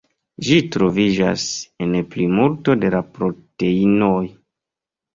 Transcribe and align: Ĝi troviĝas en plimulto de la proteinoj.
Ĝi 0.45 0.55
troviĝas 0.75 1.43
en 1.87 1.95
plimulto 2.15 2.77
de 2.87 2.93
la 2.99 3.05
proteinoj. 3.19 4.21